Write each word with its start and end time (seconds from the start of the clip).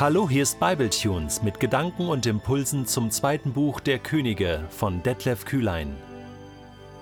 Hallo, 0.00 0.30
hier 0.30 0.44
ist 0.44 0.58
Bibletunes 0.58 1.42
mit 1.42 1.60
Gedanken 1.60 2.08
und 2.08 2.24
Impulsen 2.24 2.86
zum 2.86 3.10
zweiten 3.10 3.52
Buch 3.52 3.80
der 3.80 3.98
Könige 3.98 4.64
von 4.70 5.02
Detlef 5.02 5.44
Kühlein. 5.44 5.94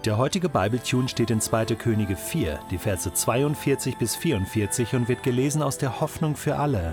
Der 0.04 0.18
heutige 0.18 0.48
Bibletune 0.48 1.08
steht 1.08 1.30
in 1.30 1.40
2. 1.40 1.66
Könige 1.76 2.16
4, 2.16 2.58
die 2.72 2.79
Verse 2.79 3.12
42 3.12 3.98
bis 3.98 4.16
44 4.16 4.95
und 4.95 5.08
wird 5.08 5.22
gelesen 5.22 5.62
aus 5.62 5.79
der 5.79 6.00
Hoffnung 6.00 6.34
für 6.34 6.57
alle. 6.57 6.93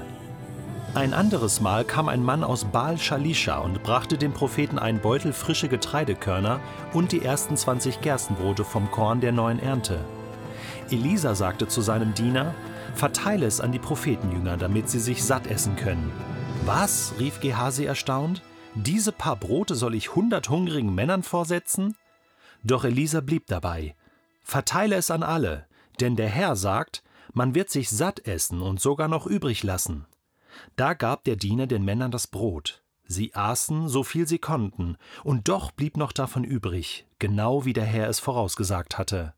Ein 0.94 1.16
anderes 1.16 1.60
Mal 1.60 1.84
kam 1.84 2.08
ein 2.08 2.24
Mann 2.24 2.44
aus 2.44 2.66
Baal 2.66 3.00
Shalisha 3.00 3.58
und 3.58 3.82
brachte 3.82 4.20
dem 4.20 4.32
Propheten 4.32 4.78
einen 4.78 5.00
Beutel 5.00 5.34
frische 5.34 5.70
Getreidekörner 5.70 6.60
und 6.94 7.14
die 7.14 7.26
ersten 7.26 7.58
20 7.58 8.02
Gerstenbrote 8.02 8.64
vom 8.64 8.92
Korn 8.92 9.22
der 9.22 9.32
neuen 9.32 9.58
Ernte. 9.60 9.98
Elisa 10.92 11.34
sagte 11.34 11.68
zu 11.68 11.82
seinem 11.82 12.14
Diener, 12.14 12.54
verteile 12.96 13.46
es 13.46 13.62
an 13.62 13.72
die 13.72 13.80
Prophetenjünger, 13.80 14.58
damit 14.58 14.90
sie 14.90 15.00
sich 15.00 15.24
satt 15.24 15.48
essen 15.48 15.76
können. 15.76 16.12
Was? 16.66 17.14
rief 17.20 17.40
Gehasi 17.40 17.86
erstaunt. 17.86 18.42
Diese 18.74 19.12
paar 19.12 19.36
Brote 19.36 19.76
soll 19.76 19.96
ich 19.96 20.16
hundert 20.16 20.50
hungrigen 20.50 20.94
Männern 20.94 21.24
vorsetzen? 21.24 21.96
Doch 22.64 22.84
Elisa 22.84 23.22
blieb 23.22 23.48
dabei. 23.48 23.96
Verteile 24.44 24.96
es 24.96 25.12
an 25.12 25.24
alle, 25.24 25.68
denn 26.00 26.16
der 26.16 26.30
Herr 26.30 26.56
sagt, 26.56 27.04
man 27.34 27.56
wird 27.56 27.70
sich 27.70 27.90
satt 27.90 28.26
essen 28.28 28.62
und 28.62 28.80
sogar 28.82 29.08
noch 29.08 29.28
übrig 29.28 29.64
lassen. 29.64 30.06
Da 30.76 30.94
gab 30.94 31.24
der 31.26 31.36
Diener 31.36 31.68
den 31.68 31.84
Männern 31.84 32.12
das 32.12 32.28
Brot. 32.28 32.82
Sie 33.08 33.36
aßen, 33.36 33.88
so 33.88 34.04
viel 34.04 34.28
sie 34.28 34.40
konnten, 34.40 34.98
und 35.24 35.48
doch 35.48 35.72
blieb 35.72 35.98
noch 35.98 36.12
davon 36.12 36.44
übrig, 36.44 37.06
genau 37.20 37.66
wie 37.66 37.74
der 37.74 37.86
Herr 37.86 38.10
es 38.10 38.20
vorausgesagt 38.20 38.98
hatte. 38.98 39.34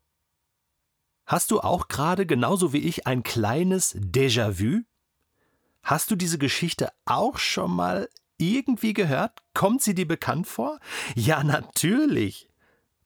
Hast 1.28 1.50
du 1.50 1.60
auch 1.60 1.88
gerade 1.88 2.24
genauso 2.24 2.72
wie 2.72 2.78
ich 2.78 3.06
ein 3.06 3.22
kleines 3.22 3.94
Déjà-vu? 3.94 4.84
Hast 5.82 6.10
du 6.10 6.16
diese 6.16 6.38
Geschichte 6.38 6.88
auch 7.04 7.36
schon 7.36 7.70
mal 7.70 8.08
irgendwie 8.38 8.94
gehört? 8.94 9.42
Kommt 9.52 9.82
sie 9.82 9.94
dir 9.94 10.08
bekannt 10.08 10.46
vor? 10.46 10.80
Ja, 11.14 11.44
natürlich. 11.44 12.48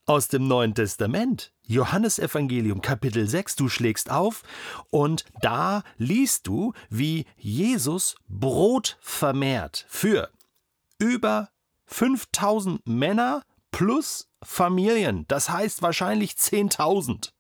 Aus 0.07 0.29
dem 0.29 0.47
Neuen 0.47 0.73
Testament. 0.77 1.53
Johannesevangelium 1.67 2.81
Kapitel 2.81 3.27
6, 3.27 3.57
du 3.57 3.69
schlägst 3.69 4.09
auf 4.09 4.45
und 4.91 5.25
da 5.41 5.83
liest 5.97 6.47
du, 6.47 6.75
wie 6.91 7.27
Jesus 7.37 8.15
Brot 8.29 8.99
vermehrt 9.01 9.85
für 9.89 10.31
über 10.99 11.49
5000 11.87 12.87
Männer 12.87 13.43
plus 13.73 14.29
Familien, 14.45 15.25
das 15.27 15.51
heißt 15.51 15.83
wahrscheinlich 15.83 16.33
10.000 16.35 17.33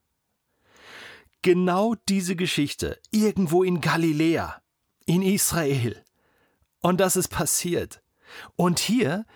genau 1.43 1.95
diese 2.09 2.37
Geschichte 2.37 2.99
irgendwo 3.11 3.63
in 3.63 3.81
Galiläa, 3.81 4.63
in 5.05 5.23
Israel. 5.23 6.03
Und 6.81 7.01
das 7.01 7.17
ist 7.17 7.29
passiert. 7.29 8.03
Und 8.57 8.79
hier 8.79 9.27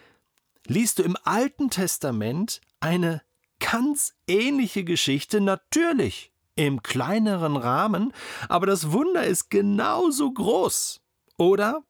liest 0.67 0.99
du 0.99 1.03
im 1.03 1.17
Alten 1.25 1.71
Testament 1.71 2.61
eine 2.81 3.23
ganz 3.59 4.15
ähnliche 4.27 4.85
Geschichte, 4.85 5.41
natürlich 5.41 6.33
im 6.55 6.83
kleineren 6.83 7.57
Rahmen, 7.57 8.13
aber 8.49 8.67
das 8.67 8.91
Wunder 8.91 9.25
ist 9.25 9.51
genauso 9.51 10.33
groß, 10.33 11.03
oder? 11.37 11.83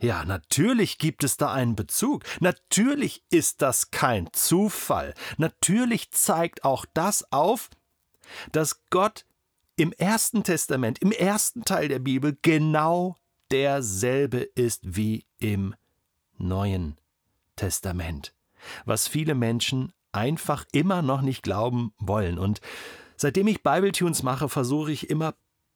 Ja, 0.00 0.24
natürlich 0.24 0.98
gibt 0.98 1.24
es 1.24 1.36
da 1.36 1.52
einen 1.52 1.74
Bezug. 1.74 2.22
Natürlich 2.38 3.24
ist 3.30 3.62
das 3.62 3.90
kein 3.90 4.32
Zufall. 4.32 5.12
Natürlich 5.38 6.12
zeigt 6.12 6.62
auch 6.62 6.84
das 6.94 7.32
auf, 7.32 7.68
dass 8.52 8.82
Gott 8.90 9.24
im 9.76 9.92
Ersten 9.92 10.42
Testament, 10.42 10.98
im 11.00 11.12
ersten 11.12 11.64
Teil 11.64 11.88
der 11.88 12.00
Bibel, 12.00 12.36
genau 12.42 13.16
derselbe 13.50 14.38
ist 14.38 14.96
wie 14.96 15.24
im 15.38 15.74
Neuen 16.36 16.98
Testament. 17.56 18.34
Was 18.84 19.08
viele 19.08 19.34
Menschen 19.34 19.92
einfach 20.12 20.64
immer 20.72 21.02
noch 21.02 21.22
nicht 21.22 21.42
glauben 21.42 21.92
wollen. 21.98 22.38
Und 22.38 22.60
seitdem 23.16 23.46
ich 23.46 23.62
Bibletunes 23.62 24.22
mache, 24.22 24.48
versuche 24.48 24.92
ich 24.92 25.10
immer 25.10 25.34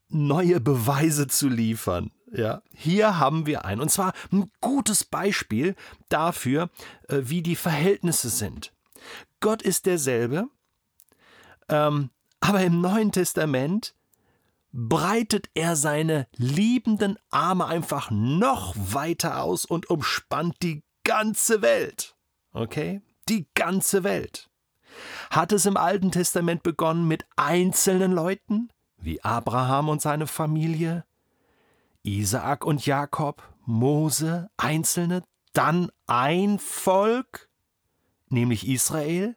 neue 0.09 0.60
Beweise 0.60 1.27
zu 1.27 1.48
liefern. 1.48 2.10
Ja, 2.32 2.62
hier 2.72 3.19
haben 3.19 3.47
wir 3.47 3.65
ein, 3.66 3.81
und 3.81 3.91
zwar 3.91 4.15
ein 4.31 4.50
gutes 4.60 5.04
Beispiel 5.04 5.75
dafür, 6.09 6.71
äh, 7.09 7.21
wie 7.25 7.43
die 7.43 7.56
Verhältnisse 7.56 8.31
sind. 8.31 8.72
Gott 9.41 9.60
ist 9.60 9.84
derselbe, 9.87 10.48
ähm, 11.69 12.10
aber 12.42 12.62
im 12.62 12.80
Neuen 12.80 13.12
Testament 13.12 13.94
breitet 14.72 15.48
er 15.54 15.76
seine 15.76 16.26
liebenden 16.36 17.16
Arme 17.30 17.66
einfach 17.66 18.10
noch 18.10 18.75
weiter 18.76 19.42
aus 19.42 19.64
und 19.64 19.88
umspannt 19.88 20.56
die 20.60 20.82
ganze 21.04 21.62
Welt. 21.62 22.16
Okay? 22.53 23.00
Die 23.28 23.47
ganze 23.54 24.03
Welt. 24.03 24.50
Hat 25.30 25.53
es 25.53 25.66
im 25.66 25.76
Alten 25.76 26.10
Testament 26.10 26.64
begonnen 26.64 27.06
mit 27.06 27.25
einzelnen 27.36 28.10
Leuten, 28.10 28.70
wie 28.98 29.22
Abraham 29.22 29.88
und 29.88 30.03
seine 30.03 30.26
Familie, 30.26 31.04
Isaak 32.03 32.64
und 32.64 32.84
Jakob, 32.84 33.42
Mose, 33.64 34.50
Einzelne, 34.56 35.22
dann 35.53 35.92
ein 36.09 36.59
Volk, 36.59 37.48
nämlich 38.30 38.66
Israel? 38.66 39.36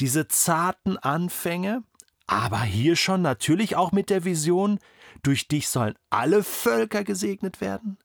Diese 0.00 0.28
zarten 0.28 0.98
Anfänge, 0.98 1.82
aber 2.26 2.60
hier 2.62 2.96
schon 2.96 3.22
natürlich 3.22 3.76
auch 3.76 3.92
mit 3.92 4.10
der 4.10 4.24
Vision, 4.24 4.78
durch 5.22 5.48
dich 5.48 5.68
sollen 5.68 5.94
alle 6.10 6.42
Völker 6.42 7.04
gesegnet 7.04 7.60
werden? 7.60 7.98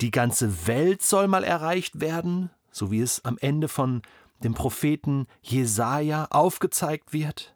Die 0.00 0.10
ganze 0.10 0.66
Welt 0.66 1.02
soll 1.02 1.28
mal 1.28 1.44
erreicht 1.44 2.00
werden, 2.00 2.50
so 2.70 2.90
wie 2.90 3.00
es 3.00 3.24
am 3.24 3.36
Ende 3.38 3.68
von 3.68 4.02
dem 4.42 4.54
Propheten 4.54 5.26
Jesaja 5.42 6.26
aufgezeigt 6.30 7.12
wird? 7.12 7.54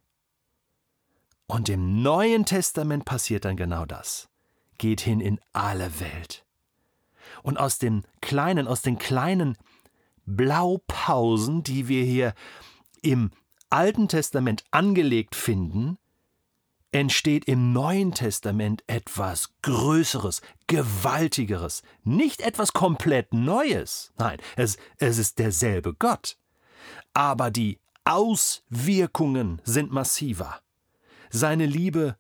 Und 1.47 1.69
im 1.69 2.03
Neuen 2.03 2.45
Testament 2.45 3.05
passiert 3.05 3.45
dann 3.45 3.57
genau 3.57 3.85
das. 3.87 4.29
Geht 4.79 5.01
hin 5.01 5.21
in 5.21 5.41
alle 5.53 6.01
Welt. 6.01 6.45
Und 7.43 7.59
aus 7.59 7.79
den 7.79 8.07
kleinen, 8.21 8.67
aus 8.67 8.83
den 8.83 8.99
kleinen 8.99 9.57
Blaupausen, 10.27 11.63
die 11.63 11.89
wir 11.89 12.05
hier 12.05 12.35
im 13.05 13.31
Alten 13.71 14.09
Testament 14.09 14.65
angelegt 14.71 15.35
finden, 15.35 15.99
entsteht 16.93 17.47
im 17.47 17.73
Neuen 17.73 18.13
Testament 18.13 18.85
etwas 18.87 19.51
Größeres, 19.63 20.43
Gewaltigeres, 20.69 21.83
nicht 22.05 22.41
etwas 22.41 22.73
komplett 22.73 23.35
Neues. 23.35 24.13
Nein, 24.17 24.39
es, 24.57 24.77
es 24.99 25.19
ist 25.19 25.39
derselbe 25.39 25.95
Gott. 25.95 26.37
Aber 27.13 27.51
die 27.51 27.81
Auswirkungen 28.05 29.61
sind 29.65 29.91
massiver. 29.91 30.61
Seine 31.31 31.67
Liebe 31.67 32.17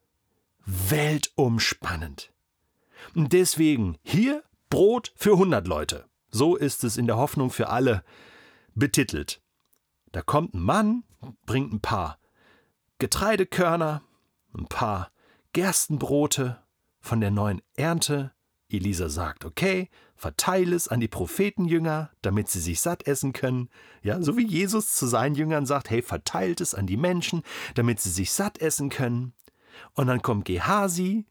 weltumspannend. 0.66 2.32
Und 3.14 3.32
deswegen 3.32 3.96
hier 4.02 4.42
Brot 4.70 5.12
für 5.14 5.32
100 5.32 5.68
Leute. 5.68 6.06
So 6.30 6.56
ist 6.56 6.82
es 6.82 6.96
in 6.96 7.06
der 7.06 7.16
Hoffnung 7.16 7.50
für 7.50 7.68
alle 7.68 8.02
betitelt. 8.74 9.40
Da 10.14 10.22
kommt 10.22 10.54
ein 10.54 10.60
Mann, 10.60 11.02
bringt 11.44 11.72
ein 11.72 11.80
paar 11.80 12.20
Getreidekörner, 12.98 14.00
ein 14.56 14.66
paar 14.66 15.10
Gerstenbrote 15.52 16.62
von 17.00 17.20
der 17.20 17.32
neuen 17.32 17.60
Ernte. 17.75 18.32
Elisa 18.69 19.08
sagt, 19.08 19.44
okay, 19.44 19.91
verteile 20.14 20.76
es 20.76 20.86
an 20.86 21.00
die 21.00 21.08
Prophetenjünger, 21.08 22.12
damit 22.22 22.48
sie 22.48 22.60
sich 22.60 22.80
satt 22.80 23.08
essen 23.08 23.32
können. 23.32 23.70
Ja, 24.02 24.22
so 24.22 24.36
wie 24.36 24.47
Jesus 24.47 24.94
zu 24.94 25.08
seinen 25.08 25.34
Jüngern 25.34 25.66
sagt, 25.66 25.91
hey, 25.91 26.00
verteilt 26.00 26.60
es 26.60 26.76
an 26.76 26.86
die 26.86 26.96
Menschen, 26.96 27.42
damit 27.75 28.00
sie 28.00 28.10
sich 28.10 28.31
satt 28.31 28.58
essen 28.58 28.91
können. 28.91 29.32
Und 29.94 30.06
dann 30.06 30.22
kommt 30.22 30.44
Gehasi, 30.44 31.26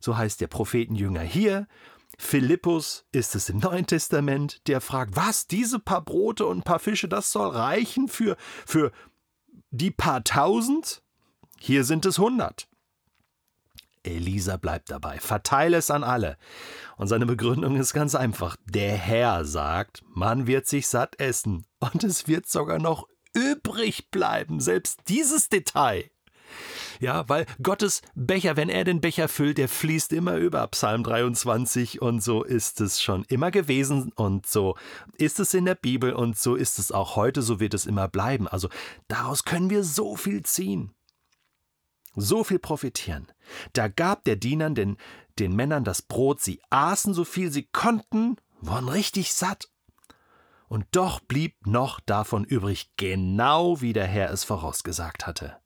so 0.00 0.16
heißt 0.16 0.40
der 0.40 0.48
Prophetenjünger 0.48 1.22
hier, 1.22 1.68
Philippus 2.18 3.06
ist 3.12 3.34
es 3.34 3.48
im 3.48 3.58
Neuen 3.58 3.86
Testament, 3.86 4.66
der 4.66 4.80
fragt, 4.80 5.16
was, 5.16 5.46
diese 5.46 5.78
paar 5.78 6.02
Brote 6.02 6.46
und 6.46 6.58
ein 6.58 6.62
paar 6.62 6.78
Fische, 6.78 7.08
das 7.08 7.32
soll 7.32 7.50
reichen 7.50 8.08
für, 8.08 8.36
für 8.66 8.92
die 9.70 9.90
paar 9.90 10.24
tausend? 10.24 11.02
Hier 11.58 11.84
sind 11.84 12.06
es 12.06 12.18
hundert. 12.18 12.68
Elisa 14.02 14.58
bleibt 14.58 14.90
dabei, 14.90 15.18
verteile 15.18 15.78
es 15.78 15.90
an 15.90 16.04
alle. 16.04 16.36
Und 16.96 17.08
seine 17.08 17.26
Begründung 17.26 17.76
ist 17.76 17.94
ganz 17.94 18.14
einfach. 18.14 18.56
Der 18.66 18.96
Herr 18.96 19.44
sagt, 19.44 20.02
man 20.06 20.46
wird 20.46 20.66
sich 20.66 20.88
satt 20.88 21.18
essen 21.18 21.66
und 21.80 22.04
es 22.04 22.28
wird 22.28 22.46
sogar 22.46 22.78
noch 22.78 23.08
übrig 23.32 24.10
bleiben. 24.10 24.60
Selbst 24.60 25.00
dieses 25.08 25.48
Detail 25.48 26.10
ja, 27.04 27.28
weil 27.28 27.44
Gottes 27.62 28.00
Becher, 28.14 28.56
wenn 28.56 28.70
er 28.70 28.84
den 28.84 29.02
Becher 29.02 29.28
füllt, 29.28 29.58
der 29.58 29.68
fließt 29.68 30.12
immer 30.14 30.36
über 30.36 30.66
Psalm 30.68 31.04
23 31.04 32.00
und 32.00 32.22
so 32.22 32.42
ist 32.42 32.80
es 32.80 33.02
schon 33.02 33.24
immer 33.24 33.50
gewesen 33.50 34.10
und 34.14 34.46
so 34.46 34.76
ist 35.18 35.38
es 35.38 35.52
in 35.52 35.66
der 35.66 35.74
Bibel 35.74 36.14
und 36.14 36.38
so 36.38 36.54
ist 36.54 36.78
es 36.78 36.92
auch 36.92 37.14
heute, 37.14 37.42
so 37.42 37.60
wird 37.60 37.74
es 37.74 37.84
immer 37.84 38.08
bleiben. 38.08 38.48
Also 38.48 38.70
daraus 39.06 39.44
können 39.44 39.68
wir 39.68 39.84
so 39.84 40.16
viel 40.16 40.42
ziehen. 40.44 40.94
so 42.16 42.42
viel 42.44 42.60
profitieren. 42.60 43.26
Da 43.72 43.88
gab 43.88 44.24
der 44.24 44.36
Diener 44.36 44.70
den, 44.70 44.96
den 45.38 45.54
Männern 45.54 45.84
das 45.84 46.00
Brot, 46.00 46.40
sie 46.40 46.62
aßen 46.70 47.12
so 47.12 47.24
viel 47.24 47.50
sie 47.50 47.64
konnten, 47.64 48.36
waren 48.60 48.88
richtig 48.88 49.34
satt. 49.34 49.68
Und 50.68 50.86
doch 50.92 51.20
blieb 51.20 51.66
noch 51.66 52.00
davon 52.00 52.44
übrig, 52.44 52.92
genau 52.96 53.80
wie 53.82 53.92
der 53.92 54.06
Herr 54.06 54.30
es 54.30 54.44
vorausgesagt 54.44 55.26
hatte. 55.26 55.58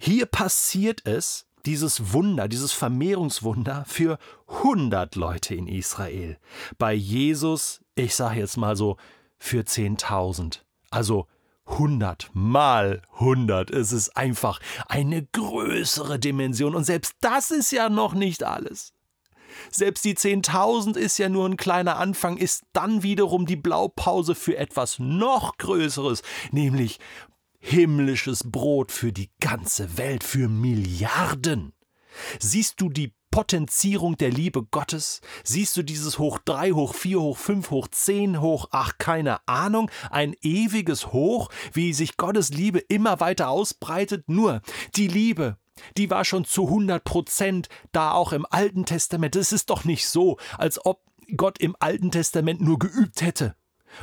Hier 0.00 0.26
passiert 0.26 1.06
es, 1.06 1.46
dieses 1.64 2.12
Wunder, 2.12 2.48
dieses 2.48 2.72
Vermehrungswunder 2.72 3.84
für 3.86 4.18
hundert 4.62 5.16
Leute 5.16 5.54
in 5.54 5.66
Israel. 5.66 6.38
Bei 6.78 6.92
Jesus, 6.92 7.80
ich 7.96 8.14
sage 8.14 8.40
jetzt 8.40 8.56
mal 8.56 8.76
so, 8.76 8.96
für 9.38 9.64
zehntausend. 9.64 10.64
Also 10.90 11.26
100 11.66 12.30
mal 12.32 13.02
100. 13.14 13.70
Es 13.70 13.92
ist 13.92 14.16
einfach 14.16 14.60
eine 14.88 15.26
größere 15.26 16.18
Dimension. 16.18 16.74
Und 16.74 16.84
selbst 16.84 17.14
das 17.20 17.50
ist 17.50 17.72
ja 17.72 17.88
noch 17.88 18.14
nicht 18.14 18.44
alles. 18.44 18.92
Selbst 19.70 20.04
die 20.04 20.14
10.000 20.14 20.96
ist 20.96 21.18
ja 21.18 21.28
nur 21.28 21.48
ein 21.48 21.56
kleiner 21.56 21.96
Anfang, 21.96 22.36
ist 22.36 22.64
dann 22.72 23.02
wiederum 23.02 23.46
die 23.46 23.56
Blaupause 23.56 24.34
für 24.34 24.56
etwas 24.56 24.98
noch 24.98 25.56
Größeres, 25.56 26.22
nämlich 26.52 26.98
himmlisches 27.58 28.50
Brot 28.50 28.92
für 28.92 29.12
die 29.12 29.30
ganze 29.40 29.98
Welt, 29.98 30.24
für 30.24 30.48
Milliarden. 30.48 31.72
Siehst 32.38 32.80
du 32.80 32.88
die 32.88 33.14
Potenzierung 33.30 34.16
der 34.16 34.30
Liebe 34.30 34.62
Gottes? 34.62 35.20
Siehst 35.44 35.76
du 35.76 35.82
dieses 35.82 36.18
hoch 36.18 36.38
drei, 36.44 36.70
hoch 36.70 36.94
vier, 36.94 37.20
hoch 37.20 37.36
fünf, 37.36 37.70
hoch 37.70 37.88
zehn, 37.88 38.40
hoch 38.40 38.68
ach, 38.70 38.94
keine 38.98 39.46
Ahnung, 39.46 39.90
ein 40.10 40.34
ewiges 40.40 41.12
Hoch, 41.12 41.50
wie 41.72 41.92
sich 41.92 42.16
Gottes 42.16 42.48
Liebe 42.50 42.78
immer 42.78 43.20
weiter 43.20 43.50
ausbreitet? 43.50 44.28
Nur 44.28 44.62
die 44.94 45.08
Liebe, 45.08 45.58
die 45.96 46.08
war 46.08 46.24
schon 46.24 46.44
zu 46.44 46.64
100 46.64 47.04
Prozent 47.04 47.68
da 47.92 48.12
auch 48.12 48.32
im 48.32 48.46
Alten 48.48 48.86
Testament. 48.86 49.36
Es 49.36 49.52
ist 49.52 49.68
doch 49.68 49.84
nicht 49.84 50.08
so, 50.08 50.38
als 50.56 50.84
ob 50.86 51.02
Gott 51.36 51.58
im 51.58 51.76
Alten 51.78 52.10
Testament 52.10 52.60
nur 52.60 52.78
geübt 52.78 53.20
hätte 53.20 53.54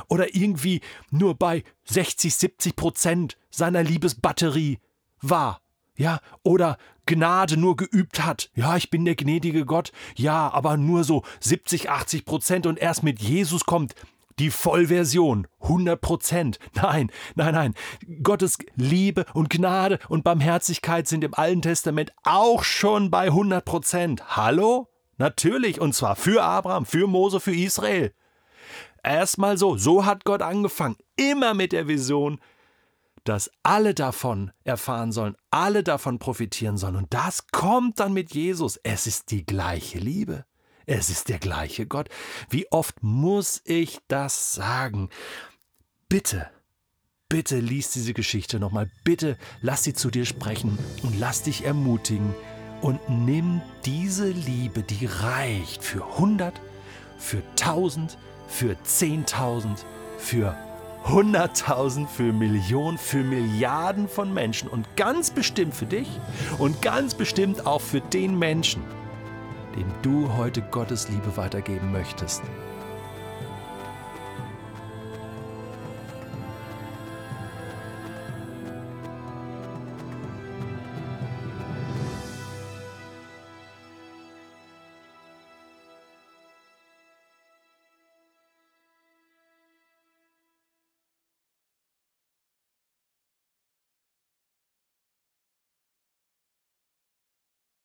oder 0.08 0.34
irgendwie 0.34 0.80
nur 1.10 1.34
bei 1.34 1.64
60, 1.84 2.34
70 2.34 2.76
Prozent 2.76 3.38
seiner 3.50 3.82
Liebesbatterie 3.82 4.78
war. 5.20 5.60
Ja, 5.96 6.20
oder 6.42 6.76
Gnade 7.06 7.56
nur 7.56 7.76
geübt 7.76 8.24
hat. 8.24 8.50
Ja, 8.54 8.76
ich 8.76 8.90
bin 8.90 9.04
der 9.04 9.14
gnädige 9.14 9.64
Gott. 9.64 9.92
Ja, 10.16 10.52
aber 10.52 10.76
nur 10.76 11.04
so 11.04 11.22
70, 11.40 11.88
80 11.88 12.24
Prozent 12.24 12.66
und 12.66 12.78
erst 12.78 13.02
mit 13.02 13.20
Jesus 13.20 13.64
kommt 13.64 13.94
die 14.40 14.50
Vollversion, 14.50 15.46
100 15.60 16.00
Prozent. 16.00 16.58
Nein, 16.74 17.10
nein, 17.36 17.54
nein. 17.54 17.74
Gottes 18.22 18.58
Liebe 18.74 19.26
und 19.32 19.48
Gnade 19.50 20.00
und 20.08 20.24
Barmherzigkeit 20.24 21.06
sind 21.06 21.22
im 21.22 21.34
Alten 21.34 21.62
Testament 21.62 22.12
auch 22.24 22.64
schon 22.64 23.10
bei 23.10 23.26
100 23.26 23.64
Prozent. 23.64 24.36
Hallo? 24.36 24.88
Natürlich, 25.16 25.80
und 25.80 25.94
zwar 25.94 26.16
für 26.16 26.42
Abraham, 26.42 26.86
für 26.86 27.06
Mose, 27.06 27.38
für 27.38 27.54
Israel. 27.54 28.12
Erstmal 29.04 29.58
so, 29.58 29.76
so 29.76 30.06
hat 30.06 30.24
Gott 30.24 30.40
angefangen, 30.40 30.96
immer 31.16 31.52
mit 31.52 31.72
der 31.72 31.86
Vision, 31.86 32.40
dass 33.24 33.50
alle 33.62 33.94
davon 33.94 34.50
erfahren 34.64 35.12
sollen, 35.12 35.36
alle 35.50 35.82
davon 35.82 36.18
profitieren 36.18 36.78
sollen. 36.78 36.96
Und 36.96 37.12
das 37.12 37.46
kommt 37.48 38.00
dann 38.00 38.12
mit 38.12 38.34
Jesus. 38.34 38.78
Es 38.82 39.06
ist 39.06 39.30
die 39.30 39.44
gleiche 39.44 39.98
Liebe. 39.98 40.44
Es 40.86 41.08
ist 41.08 41.28
der 41.28 41.38
gleiche 41.38 41.86
Gott. 41.86 42.08
Wie 42.50 42.70
oft 42.70 43.02
muss 43.02 43.62
ich 43.64 44.00
das 44.08 44.54
sagen? 44.54 45.08
Bitte, 46.08 46.50
bitte 47.28 47.58
lies 47.58 47.90
diese 47.90 48.12
Geschichte 48.12 48.58
nochmal. 48.58 48.90
Bitte 49.04 49.38
lass 49.62 49.84
sie 49.84 49.94
zu 49.94 50.10
dir 50.10 50.26
sprechen 50.26 50.78
und 51.02 51.18
lass 51.18 51.42
dich 51.42 51.64
ermutigen. 51.64 52.34
Und 52.82 53.00
nimm 53.08 53.62
diese 53.86 54.28
Liebe, 54.28 54.82
die 54.82 55.06
reicht 55.06 55.82
für 55.82 56.04
100, 56.04 56.60
für 57.18 57.42
1000, 57.60 58.16
für 58.48 58.76
10.000, 58.86 59.84
für 60.18 60.56
100.000 61.06 62.06
für 62.06 62.32
Millionen, 62.32 62.96
für 62.96 63.22
Milliarden 63.22 64.08
von 64.08 64.32
Menschen 64.32 64.68
und 64.70 64.86
ganz 64.96 65.30
bestimmt 65.30 65.74
für 65.74 65.84
dich 65.84 66.08
und 66.58 66.80
ganz 66.80 67.14
bestimmt 67.14 67.66
auch 67.66 67.82
für 67.82 68.00
den 68.00 68.38
Menschen, 68.38 68.82
dem 69.76 69.86
du 70.00 70.34
heute 70.34 70.62
Gottes 70.62 71.10
Liebe 71.10 71.36
weitergeben 71.36 71.92
möchtest. 71.92 72.42